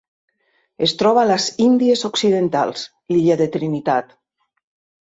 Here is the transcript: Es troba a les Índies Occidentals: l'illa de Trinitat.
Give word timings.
Es 0.87 0.95
troba 1.01 1.21
a 1.23 1.27
les 1.33 1.45
Índies 1.67 2.03
Occidentals: 2.11 2.87
l'illa 3.15 3.39
de 3.45 3.53
Trinitat. 3.59 4.15